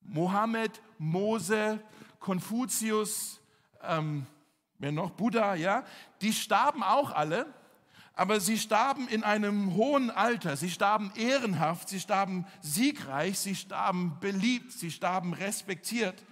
[0.00, 1.80] Mohammed, Mose,
[2.20, 3.40] Konfuzius,
[3.82, 4.26] ähm,
[4.78, 5.84] wer noch, Buddha, ja,
[6.20, 7.46] die starben auch alle,
[8.14, 14.16] aber sie starben in einem hohen Alter, sie starben ehrenhaft, sie starben siegreich, sie starben
[14.20, 16.24] beliebt, sie starben respektiert.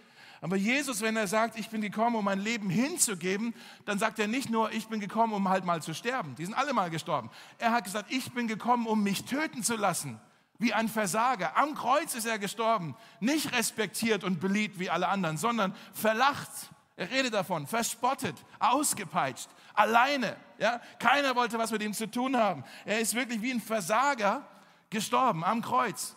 [0.44, 3.54] Aber Jesus, wenn er sagt, ich bin gekommen, um mein Leben hinzugeben,
[3.86, 6.34] dann sagt er nicht nur, ich bin gekommen, um halt mal zu sterben.
[6.34, 7.30] Die sind alle mal gestorben.
[7.56, 10.20] Er hat gesagt, ich bin gekommen, um mich töten zu lassen,
[10.58, 11.56] wie ein Versager.
[11.56, 16.50] Am Kreuz ist er gestorben, nicht respektiert und beliebt wie alle anderen, sondern verlacht.
[16.96, 20.36] Er redet davon, verspottet, ausgepeitscht, alleine.
[20.58, 20.82] Ja?
[20.98, 22.64] Keiner wollte was mit ihm zu tun haben.
[22.84, 24.46] Er ist wirklich wie ein Versager
[24.90, 26.16] gestorben am Kreuz.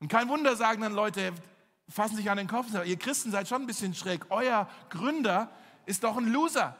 [0.00, 1.32] Und kein Wunder sagen dann Leute,
[1.88, 4.26] fassen sich an den Kopf und sagen, ihr Christen seid schon ein bisschen schräg.
[4.30, 5.50] Euer Gründer
[5.86, 6.76] ist doch ein Loser.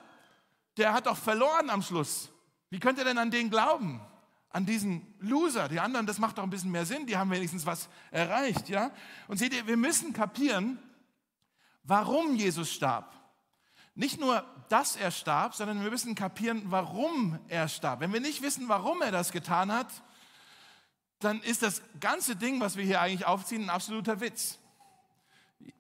[0.76, 2.30] Der hat doch verloren am Schluss.
[2.70, 4.00] Wie könnt ihr denn an den glauben?
[4.50, 5.68] An diesen Loser.
[5.68, 7.06] Die anderen, das macht doch ein bisschen mehr Sinn.
[7.06, 8.90] Die haben wenigstens was erreicht, ja?
[9.26, 10.78] Und seht ihr, wir müssen kapieren,
[11.82, 13.14] warum Jesus starb.
[13.94, 18.00] nicht nur, dass er starb, sondern wir müssen kapieren, warum er starb.
[18.00, 19.88] Wenn wir nicht wissen, warum er das getan hat,
[21.18, 24.58] dann ist das ganze Ding, was wir hier eigentlich aufziehen, ein absoluter Witz.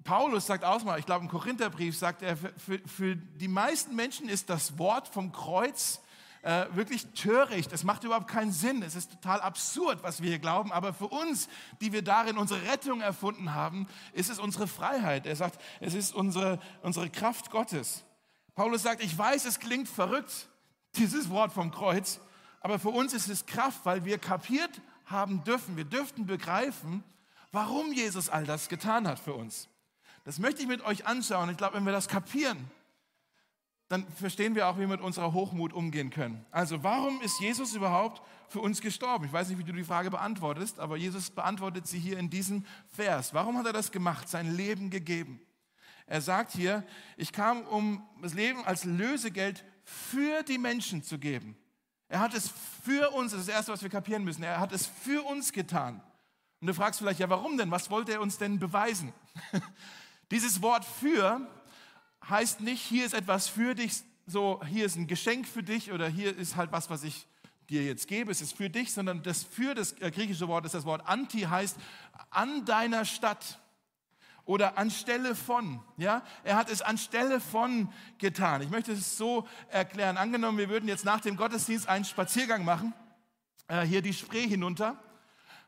[0.04, 4.28] Paulus sagt auch mal, ich glaube im Korintherbrief sagt er, für, für die meisten Menschen
[4.28, 6.00] ist das Wort vom Kreuz
[6.42, 7.72] äh, wirklich töricht.
[7.72, 8.82] Es macht überhaupt keinen Sinn.
[8.82, 10.72] Es ist total absurd, was wir hier glauben.
[10.72, 11.48] Aber für uns,
[11.80, 15.26] die wir darin unsere Rettung erfunden haben, ist es unsere Freiheit.
[15.26, 18.04] Er sagt, es ist unsere, unsere Kraft Gottes.
[18.54, 20.48] Paulus sagt, ich weiß, es klingt verrückt,
[20.96, 22.20] dieses Wort vom Kreuz.
[22.60, 25.76] Aber für uns ist es Kraft, weil wir kapiert haben dürfen.
[25.76, 27.04] Wir dürften begreifen,
[27.52, 29.68] warum Jesus all das getan hat für uns.
[30.24, 31.50] Das möchte ich mit euch anschauen.
[31.50, 32.70] Ich glaube, wenn wir das kapieren,
[33.88, 36.44] dann verstehen wir auch, wie wir mit unserer Hochmut umgehen können.
[36.50, 39.24] Also warum ist Jesus überhaupt für uns gestorben?
[39.24, 42.66] Ich weiß nicht, wie du die Frage beantwortest, aber Jesus beantwortet sie hier in diesem
[42.88, 43.32] Vers.
[43.32, 45.40] Warum hat er das gemacht, sein Leben gegeben?
[46.06, 46.84] Er sagt hier,
[47.16, 51.56] ich kam, um das Leben als Lösegeld für die Menschen zu geben.
[52.08, 52.50] Er hat es
[52.84, 55.52] für uns, das ist das Erste, was wir kapieren müssen, er hat es für uns
[55.52, 56.02] getan.
[56.60, 57.70] Und du fragst vielleicht, ja, warum denn?
[57.70, 59.12] Was wollte er uns denn beweisen?
[60.30, 61.40] Dieses Wort für
[62.28, 66.08] heißt nicht, hier ist etwas für dich, so hier ist ein Geschenk für dich oder
[66.08, 67.26] hier ist halt was, was ich
[67.70, 70.74] dir jetzt gebe, es ist für dich, sondern das für das äh, griechische Wort ist
[70.74, 71.76] das Wort anti, heißt
[72.30, 73.58] an deiner Stadt
[74.44, 75.82] oder anstelle von.
[75.98, 78.62] Ja, er hat es anstelle von getan.
[78.62, 80.16] Ich möchte es so erklären.
[80.16, 82.94] Angenommen, wir würden jetzt nach dem Gottesdienst einen Spaziergang machen,
[83.68, 84.98] äh, hier die Spree hinunter.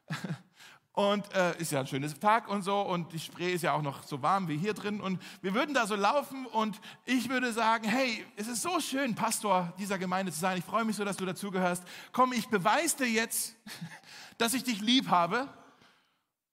[0.92, 3.82] Und äh, ist ja ein schönes Tag und so und die Spree ist ja auch
[3.82, 5.00] noch so warm wie hier drin.
[5.00, 9.14] Und wir würden da so laufen und ich würde sagen, hey, es ist so schön,
[9.14, 10.58] Pastor dieser Gemeinde zu sein.
[10.58, 11.84] Ich freue mich so, dass du dazugehörst.
[12.12, 13.54] Komm, ich beweise dir jetzt,
[14.38, 15.48] dass ich dich lieb habe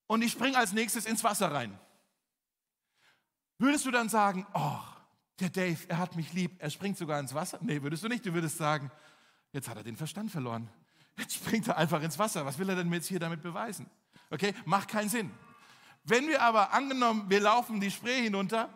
[0.05, 1.77] und ich springe als nächstes ins Wasser rein.
[3.57, 4.79] Würdest du dann sagen, oh,
[5.39, 7.57] der Dave, er hat mich lieb, er springt sogar ins Wasser?
[7.61, 8.25] Nee, würdest du nicht.
[8.25, 8.91] Du würdest sagen,
[9.51, 10.69] jetzt hat er den Verstand verloren.
[11.17, 12.45] Jetzt springt er einfach ins Wasser.
[12.45, 13.89] Was will er denn jetzt hier damit beweisen?
[14.29, 15.31] Okay, macht keinen Sinn.
[16.03, 18.69] Wenn wir aber angenommen, wir laufen die Spree hinunter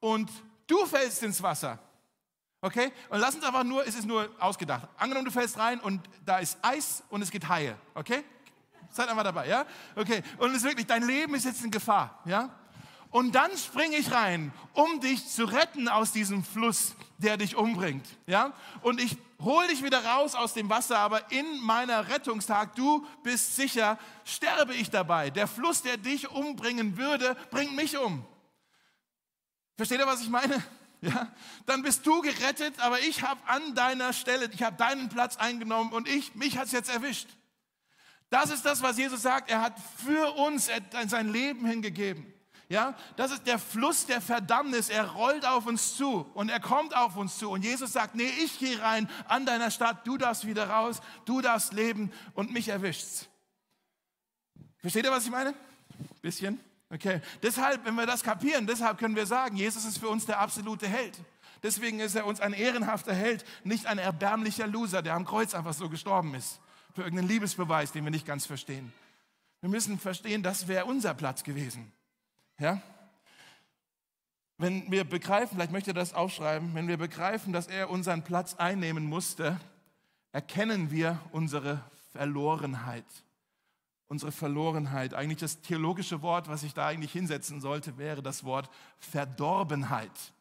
[0.00, 0.30] und
[0.66, 1.78] du fällst ins Wasser,
[2.60, 4.88] okay, und lass uns einfach nur, es ist nur ausgedacht.
[4.96, 8.24] Angenommen, du fällst rein und da ist Eis und es geht Haie, okay?
[8.90, 9.66] Seid einfach dabei, ja?
[9.96, 12.50] Okay, und es ist wirklich, dein Leben ist jetzt in Gefahr, ja?
[13.10, 18.06] Und dann springe ich rein, um dich zu retten aus diesem Fluss, der dich umbringt,
[18.26, 18.52] ja?
[18.82, 23.56] Und ich hol dich wieder raus aus dem Wasser, aber in meiner Rettungstag, du bist
[23.56, 25.30] sicher, sterbe ich dabei.
[25.30, 28.24] Der Fluss, der dich umbringen würde, bringt mich um.
[29.76, 30.62] Versteht ihr, was ich meine?
[31.04, 31.34] Ja,
[31.66, 35.92] dann bist du gerettet, aber ich habe an deiner Stelle, ich habe deinen Platz eingenommen
[35.92, 37.28] und ich, mich hat es jetzt erwischt.
[38.30, 39.50] Das ist das, was Jesus sagt.
[39.50, 40.70] Er hat für uns
[41.08, 42.32] sein Leben hingegeben.
[42.72, 44.88] Ja, das ist der Fluss der Verdammnis.
[44.88, 47.50] Er rollt auf uns zu und er kommt auf uns zu.
[47.50, 51.42] Und Jesus sagt, nee, ich gehe rein an deiner Stadt, du darfst wieder raus, du
[51.42, 53.28] darfst leben und mich erwischt's.
[54.78, 55.52] Versteht ihr, was ich meine?
[56.22, 56.58] Bisschen?
[56.88, 57.20] Okay.
[57.42, 60.88] Deshalb, wenn wir das kapieren, deshalb können wir sagen, Jesus ist für uns der absolute
[60.88, 61.18] Held.
[61.62, 65.74] Deswegen ist er uns ein ehrenhafter Held, nicht ein erbärmlicher Loser, der am Kreuz einfach
[65.74, 66.58] so gestorben ist.
[66.94, 68.94] Für irgendeinen Liebesbeweis, den wir nicht ganz verstehen.
[69.60, 71.92] Wir müssen verstehen, das wäre unser Platz gewesen.
[72.62, 72.80] Ja?
[74.56, 78.54] Wenn wir begreifen, vielleicht möchte er das aufschreiben, wenn wir begreifen, dass er unseren Platz
[78.54, 79.58] einnehmen musste,
[80.30, 83.04] erkennen wir unsere Verlorenheit.
[84.06, 85.12] Unsere Verlorenheit.
[85.12, 88.70] Eigentlich das theologische Wort, was ich da eigentlich hinsetzen sollte, wäre das Wort
[89.00, 90.32] Verdorbenheit.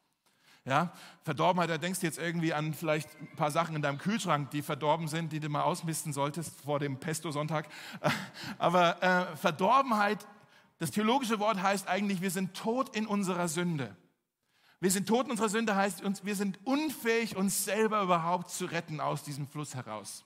[0.63, 4.51] Ja, Verdorbenheit, da denkst du jetzt irgendwie an vielleicht ein paar Sachen in deinem Kühlschrank,
[4.51, 7.67] die verdorben sind, die du mal ausmisten solltest vor dem Pesto-Sonntag.
[8.59, 10.27] Aber äh, Verdorbenheit
[10.81, 13.95] das theologische Wort heißt eigentlich, wir sind tot in unserer Sünde.
[14.79, 18.99] Wir sind tot in unserer Sünde heißt, wir sind unfähig, uns selber überhaupt zu retten
[18.99, 20.25] aus diesem Fluss heraus.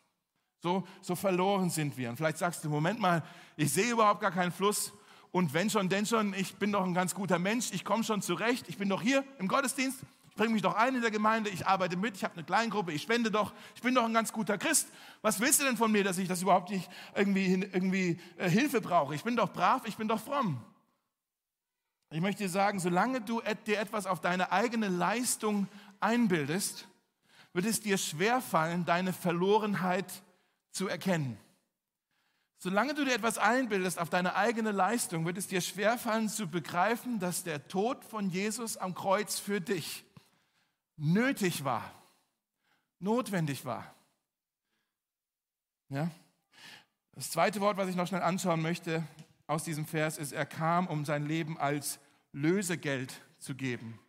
[0.63, 2.09] So, so verloren sind wir.
[2.09, 3.21] Und vielleicht sagst du, Moment mal,
[3.57, 4.93] ich sehe überhaupt gar keinen Fluss.
[5.33, 8.21] Und wenn schon, denn schon, ich bin doch ein ganz guter Mensch, ich komme schon
[8.21, 9.99] zurecht, ich bin doch hier im Gottesdienst,
[10.36, 13.02] bringe mich doch ein in der Gemeinde, ich arbeite mit, ich habe eine Kleingruppe, ich
[13.02, 14.89] spende doch, ich bin doch ein ganz guter Christ.
[15.21, 18.82] Was willst du denn von mir, dass ich das überhaupt nicht irgendwie, irgendwie äh, Hilfe
[18.82, 19.15] brauche?
[19.15, 20.62] Ich bin doch brav, ich bin doch fromm.
[22.12, 25.67] Ich möchte dir sagen, solange du dir etwas auf deine eigene Leistung
[26.00, 26.88] einbildest,
[27.54, 30.24] wird es dir schwerfallen, deine Verlorenheit
[30.71, 31.38] zu erkennen.
[32.58, 37.19] Solange du dir etwas einbildest auf deine eigene Leistung, wird es dir schwerfallen zu begreifen,
[37.19, 40.04] dass der Tod von Jesus am Kreuz für dich
[40.97, 41.91] nötig war,
[42.99, 43.93] notwendig war.
[45.89, 46.10] Ja?
[47.13, 49.03] Das zweite Wort, was ich noch schnell anschauen möchte
[49.47, 51.99] aus diesem Vers, ist, er kam, um sein Leben als
[52.34, 53.99] Lösegeld zu geben.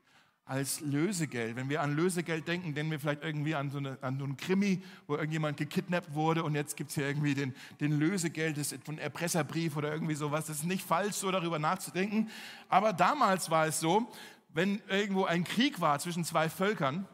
[0.46, 1.56] als Lösegeld.
[1.56, 4.36] Wenn wir an Lösegeld denken, denken wir vielleicht irgendwie an so, eine, an so einen
[4.36, 8.70] Krimi, wo irgendjemand gekidnappt wurde und jetzt gibt es hier irgendwie den, den Lösegeld, das
[8.70, 10.46] ist von Erpresserbrief oder irgendwie sowas.
[10.46, 12.30] Das ist nicht falsch, so darüber nachzudenken.
[12.68, 14.08] Aber damals war es so,
[14.56, 17.06] wenn irgendwo ein Krieg war zwischen zwei Völkern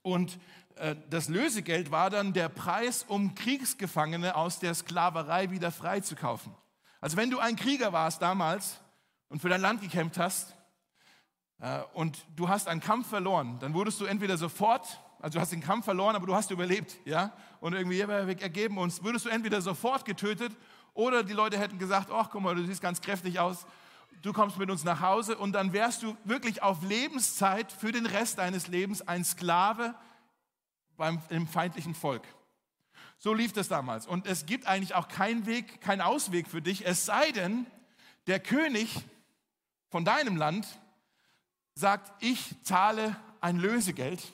[0.00, 0.38] und
[0.76, 6.54] äh, das Lösegeld war dann der Preis, um Kriegsgefangene aus der Sklaverei wieder freizukaufen.
[7.02, 8.80] Also wenn du ein Krieger warst damals
[9.28, 10.56] und für dein Land gekämpft hast,
[11.60, 15.52] äh, und du hast einen Kampf verloren, dann wurdest du entweder sofort, also du hast
[15.52, 19.60] den Kampf verloren, aber du hast überlebt, ja, und irgendwie ergeben uns, würdest du entweder
[19.60, 20.56] sofort getötet
[20.94, 23.66] oder die Leute hätten gesagt, ach guck mal, du siehst ganz kräftig aus,
[24.22, 28.06] du kommst mit uns nach Hause und dann wärst du wirklich auf Lebenszeit für den
[28.06, 29.94] Rest deines Lebens ein Sklave
[30.96, 32.22] beim im feindlichen Volk.
[33.18, 34.06] So lief das damals.
[34.06, 37.66] Und es gibt eigentlich auch keinen Weg, keinen Ausweg für dich, es sei denn,
[38.26, 39.04] der König
[39.90, 40.66] von deinem Land
[41.74, 44.32] sagt, ich zahle ein Lösegeld,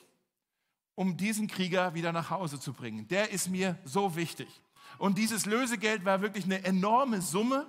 [0.95, 3.07] um diesen Krieger wieder nach Hause zu bringen.
[3.07, 4.47] Der ist mir so wichtig.
[4.97, 7.65] Und dieses Lösegeld war wirklich eine enorme Summe,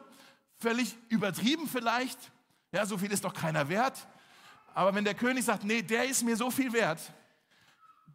[0.61, 2.19] völlig übertrieben vielleicht.
[2.73, 4.07] Ja, so viel ist doch keiner wert.
[4.75, 7.01] Aber wenn der König sagt, nee, der ist mir so viel wert,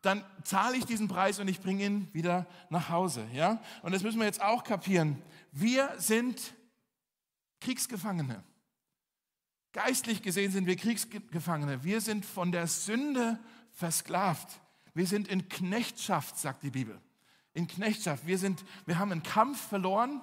[0.01, 3.27] dann zahle ich diesen Preis und ich bringe ihn wieder nach Hause.
[3.34, 3.60] Ja?
[3.81, 5.21] Und das müssen wir jetzt auch kapieren.
[5.51, 6.53] Wir sind
[7.60, 8.43] Kriegsgefangene.
[9.73, 11.84] Geistlich gesehen sind wir Kriegsgefangene.
[11.84, 13.39] Wir sind von der Sünde
[13.71, 14.47] versklavt.
[14.93, 17.01] Wir sind in Knechtschaft, sagt die Bibel.
[17.53, 18.25] In Knechtschaft.
[18.25, 20.21] Wir, sind, wir haben einen Kampf verloren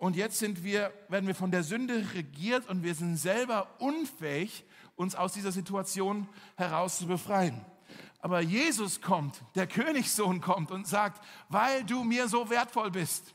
[0.00, 4.64] und jetzt sind wir, werden wir von der Sünde regiert und wir sind selber unfähig,
[4.96, 7.60] uns aus dieser Situation heraus zu befreien.
[8.20, 13.34] Aber Jesus kommt, der Königssohn kommt und sagt, weil du mir so wertvoll bist,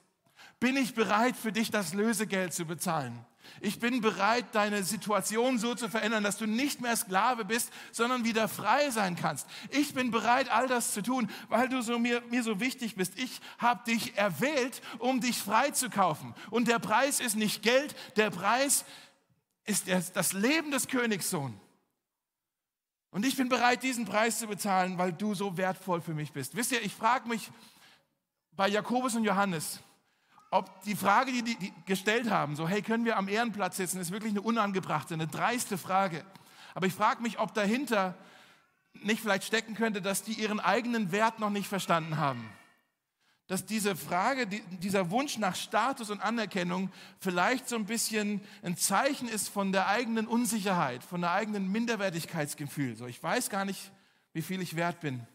[0.60, 3.24] bin ich bereit für dich das Lösegeld zu bezahlen.
[3.62, 8.24] Ich bin bereit, deine Situation so zu verändern, dass du nicht mehr Sklave bist, sondern
[8.24, 9.48] wieder frei sein kannst.
[9.70, 13.18] Ich bin bereit, all das zu tun, weil du so mir, mir so wichtig bist.
[13.18, 16.34] Ich habe dich erwählt, um dich frei zu kaufen.
[16.50, 18.86] Und der Preis ist nicht Geld, der Preis
[19.66, 21.56] ist das Leben des Königssohns.
[23.16, 26.54] Und ich bin bereit, diesen Preis zu bezahlen, weil du so wertvoll für mich bist.
[26.54, 27.50] Wisst ihr, ich frage mich
[28.52, 29.80] bei Jakobus und Johannes,
[30.52, 34.12] ob die Frage, die die gestellt haben, so hey, können wir am Ehrenplatz sitzen, ist
[34.12, 36.24] wirklich eine unangebrachte, eine dreiste Frage.
[36.74, 38.16] Aber ich frage mich, ob dahinter
[38.94, 42.50] nicht vielleicht stecken könnte, dass die ihren eigenen Wert noch nicht verstanden haben.
[43.48, 49.28] Dass diese Frage, dieser Wunsch nach Status und Anerkennung vielleicht so ein bisschen ein Zeichen
[49.28, 52.96] ist von der eigenen Unsicherheit, von der eigenen Minderwertigkeitsgefühl.
[52.96, 53.92] So, ich weiß gar nicht,
[54.34, 55.28] wie viel ich wert bin.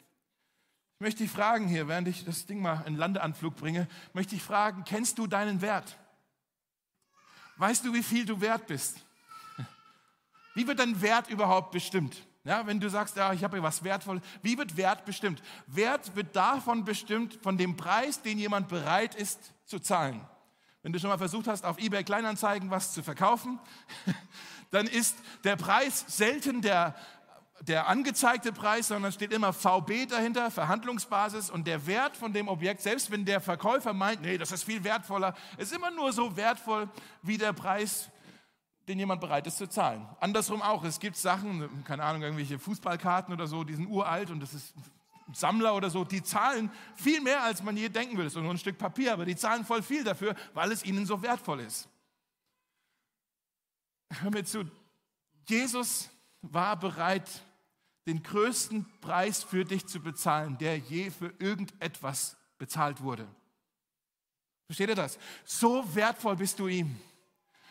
[1.01, 4.43] Ich möchte dich fragen hier, während ich das Ding mal in Landeanflug bringe, möchte ich
[4.43, 5.97] fragen, kennst du deinen Wert?
[7.57, 8.99] Weißt du, wie viel du wert bist?
[10.55, 12.27] Wie wird dein Wert überhaupt bestimmt?
[12.45, 15.43] Ja, wenn du sagst, ja, ich habe hier was Wertvolles, wie wird Wert bestimmt?
[15.67, 20.21] Wert wird davon bestimmt, von dem Preis, den jemand bereit ist zu zahlen.
[20.83, 23.59] Wenn du schon mal versucht hast, auf eBay Kleinanzeigen was zu verkaufen,
[24.71, 26.95] dann ist der Preis selten der
[27.63, 32.81] der angezeigte Preis, sondern steht immer VB dahinter, Verhandlungsbasis und der Wert von dem Objekt,
[32.81, 36.89] selbst wenn der Verkäufer meint, nee, das ist viel wertvoller, ist immer nur so wertvoll
[37.23, 38.11] wie der Preis,
[38.89, 40.09] den jemand bereit ist zu zahlen.
[40.21, 44.41] Andersrum auch, es gibt Sachen, keine Ahnung, irgendwelche Fußballkarten oder so, die sind uralt und
[44.41, 44.75] das ist
[45.33, 48.25] Sammler oder so, die zahlen viel mehr, als man je denken würde.
[48.25, 51.07] Das ist nur ein Stück Papier, aber die zahlen voll viel dafür, weil es ihnen
[51.07, 51.89] so wertvoll ist.
[54.23, 54.65] Hör mir zu,
[55.47, 56.11] Jesus
[56.43, 57.29] war bereit,
[58.11, 63.27] den größten Preis für dich zu bezahlen, der je für irgendetwas bezahlt wurde.
[64.67, 65.19] Versteht ihr das?
[65.45, 66.97] So wertvoll bist du ihm.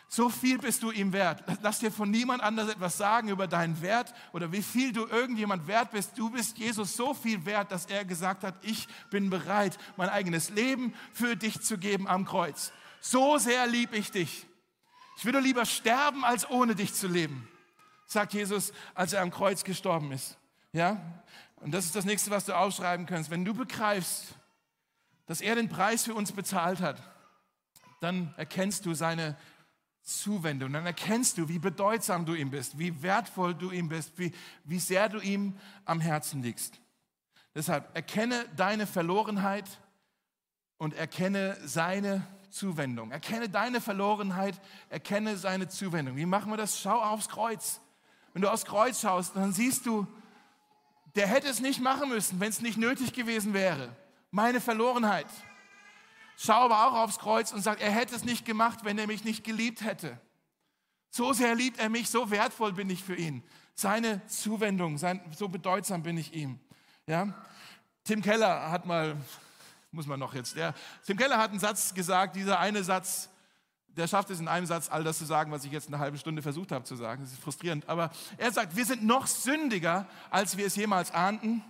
[0.08, 1.44] So viel bist du ihm wert.
[1.62, 5.66] Lass dir von niemand anders etwas sagen über deinen Wert oder wie viel du irgendjemand
[5.66, 6.18] wert bist.
[6.18, 10.50] Du bist Jesus so viel wert, dass er gesagt hat, ich bin bereit, mein eigenes
[10.50, 12.72] Leben für dich zu geben am Kreuz.
[13.00, 14.46] So sehr lieb ich dich.
[15.18, 17.46] Ich würde lieber sterben, als ohne dich zu leben
[18.10, 20.36] sagt Jesus, als er am Kreuz gestorben ist.
[20.72, 21.00] Ja?
[21.56, 23.30] Und das ist das nächste, was du aufschreiben kannst.
[23.30, 24.34] Wenn du begreifst,
[25.26, 27.00] dass er den Preis für uns bezahlt hat,
[28.00, 29.36] dann erkennst du seine
[30.02, 34.32] Zuwendung, dann erkennst du, wie bedeutsam du ihm bist, wie wertvoll du ihm bist, wie,
[34.64, 36.80] wie sehr du ihm am Herzen liegst.
[37.54, 39.68] Deshalb erkenne deine Verlorenheit
[40.78, 43.12] und erkenne seine Zuwendung.
[43.12, 46.16] Erkenne deine Verlorenheit, erkenne seine Zuwendung.
[46.16, 46.80] Wie machen wir das?
[46.80, 47.80] Schau aufs Kreuz.
[48.32, 50.06] Wenn du aufs Kreuz schaust, dann siehst du,
[51.16, 53.96] der hätte es nicht machen müssen, wenn es nicht nötig gewesen wäre.
[54.30, 55.26] Meine Verlorenheit.
[56.36, 59.24] Schau aber auch aufs Kreuz und sag, er hätte es nicht gemacht, wenn er mich
[59.24, 60.18] nicht geliebt hätte.
[61.10, 63.42] So sehr liebt er mich, so wertvoll bin ich für ihn.
[63.74, 66.60] Seine Zuwendung, sein, so bedeutsam bin ich ihm.
[67.06, 67.34] Ja?
[68.04, 69.16] Tim Keller hat mal,
[69.90, 73.28] muss man noch jetzt, der, Tim Keller hat einen Satz gesagt, dieser eine Satz,
[73.96, 76.18] der schafft es in einem Satz, all das zu sagen, was ich jetzt eine halbe
[76.18, 77.22] Stunde versucht habe zu sagen.
[77.22, 77.88] Das ist frustrierend.
[77.88, 81.62] Aber er sagt, wir sind noch sündiger, als wir es jemals ahnten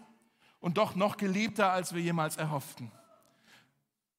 [0.60, 2.92] und doch noch geliebter, als wir jemals erhofften.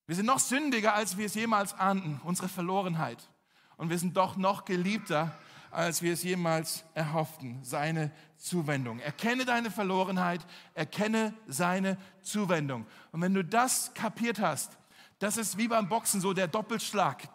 [0.07, 3.29] Wir sind noch sündiger, als wir es jemals ahnten, unsere Verlorenheit.
[3.77, 5.33] Und wir sind doch noch geliebter,
[5.71, 8.99] als wir es jemals erhofften, seine Zuwendung.
[8.99, 12.85] Erkenne deine Verlorenheit, erkenne seine Zuwendung.
[13.11, 14.77] Und wenn du das kapiert hast,
[15.21, 17.29] das ist wie beim Boxen so der Doppelschlag.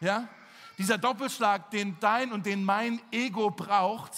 [0.00, 0.28] Ja?
[0.76, 4.12] Dieser Doppelschlag, den dein und den mein Ego braucht,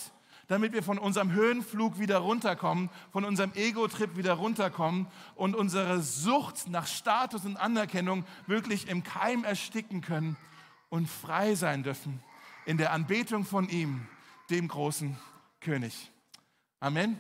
[0.49, 6.69] damit wir von unserem Höhenflug wieder runterkommen, von unserem Ego-Trip wieder runterkommen und unsere Sucht
[6.69, 10.37] nach Status und Anerkennung wirklich im Keim ersticken können
[10.89, 12.21] und frei sein dürfen
[12.65, 14.09] in der Anbetung von ihm,
[14.51, 15.17] dem großen
[15.61, 16.11] König.
[16.81, 17.17] Amen.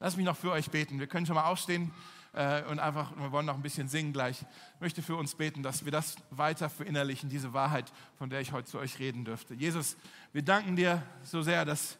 [0.00, 0.98] Lass mich noch für euch beten.
[0.98, 1.92] Wir können schon mal aufstehen
[2.34, 4.40] äh, und einfach, wir wollen noch ein bisschen singen gleich.
[4.74, 8.52] Ich möchte für uns beten, dass wir das weiter verinnerlichen, diese Wahrheit, von der ich
[8.52, 9.54] heute zu euch reden dürfte.
[9.54, 9.96] Jesus,
[10.32, 11.98] wir danken dir so sehr, dass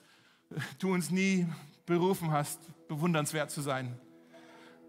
[0.79, 1.47] du uns nie
[1.85, 3.99] berufen hast, bewundernswert zu sein.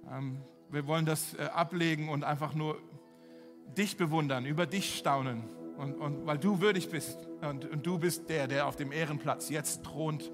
[0.09, 2.81] Ähm, wir wollen das äh, ablegen und einfach nur
[3.77, 5.43] dich bewundern, über dich staunen.
[5.77, 9.49] Und, und weil du würdig bist und, und, du bist der, der auf dem Ehrenplatz
[9.49, 10.31] jetzt thront.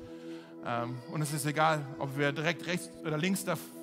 [0.65, 3.78] Ähm, und es ist egal, ob wir direkt rechts oder links davon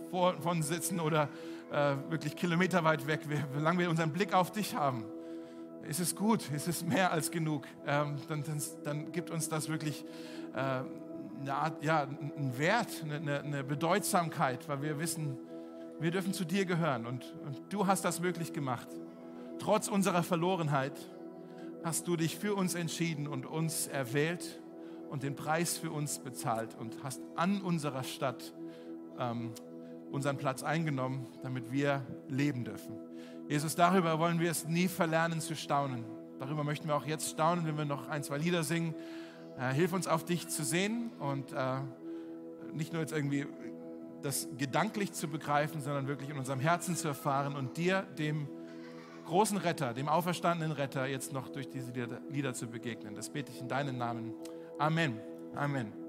[0.61, 1.29] sitzen oder
[1.73, 3.21] äh, wirklich kilometerweit weg,
[3.55, 5.05] solange wir unseren Blick auf dich haben,
[5.89, 7.67] ist es gut, ist es mehr als genug.
[7.87, 10.05] Ähm, dann, dann, dann, gibt uns das wirklich
[10.55, 10.59] äh,
[11.41, 15.39] eine Art, ja, einen Wert, eine, eine, Bedeutsamkeit, weil wir wissen,
[16.01, 18.89] wir dürfen zu dir gehören und, und du hast das möglich gemacht.
[19.59, 20.99] Trotz unserer Verlorenheit
[21.85, 24.61] hast du dich für uns entschieden und uns erwählt
[25.09, 28.53] und den Preis für uns bezahlt und hast an unserer Stadt
[29.19, 29.53] ähm,
[30.17, 32.97] unseren Platz eingenommen, damit wir leben dürfen.
[33.49, 36.05] Jesus, darüber wollen wir es nie verlernen zu staunen.
[36.39, 38.95] Darüber möchten wir auch jetzt staunen, wenn wir noch ein, zwei Lieder singen.
[39.59, 41.81] Äh, hilf uns auf dich zu sehen und äh,
[42.73, 43.47] nicht nur jetzt irgendwie
[44.23, 48.49] das gedanklich zu begreifen, sondern wirklich in unserem Herzen zu erfahren und dir, dem
[49.27, 51.93] großen Retter, dem auferstandenen Retter, jetzt noch durch diese
[52.31, 53.15] Lieder zu begegnen.
[53.15, 54.33] Das bete ich in deinen Namen.
[54.79, 55.21] Amen.
[55.55, 56.06] Amen.